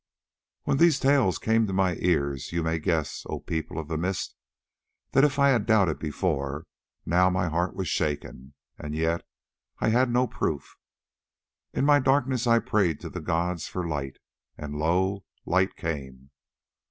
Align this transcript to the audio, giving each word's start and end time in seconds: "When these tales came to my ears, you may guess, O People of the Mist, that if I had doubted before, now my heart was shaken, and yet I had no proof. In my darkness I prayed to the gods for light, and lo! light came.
"When 0.63 0.77
these 0.77 0.99
tales 0.99 1.37
came 1.37 1.67
to 1.67 1.73
my 1.73 1.93
ears, 1.97 2.51
you 2.51 2.63
may 2.63 2.79
guess, 2.79 3.23
O 3.29 3.39
People 3.39 3.77
of 3.77 3.87
the 3.87 3.99
Mist, 3.99 4.35
that 5.11 5.23
if 5.23 5.37
I 5.37 5.49
had 5.49 5.67
doubted 5.67 5.99
before, 5.99 6.65
now 7.05 7.29
my 7.29 7.47
heart 7.49 7.75
was 7.75 7.87
shaken, 7.87 8.55
and 8.79 8.95
yet 8.95 9.21
I 9.77 9.89
had 9.89 10.09
no 10.09 10.25
proof. 10.25 10.75
In 11.71 11.85
my 11.85 11.99
darkness 11.99 12.47
I 12.47 12.57
prayed 12.57 12.99
to 13.01 13.09
the 13.11 13.21
gods 13.21 13.67
for 13.67 13.87
light, 13.87 14.17
and 14.57 14.73
lo! 14.75 15.23
light 15.45 15.75
came. 15.75 16.31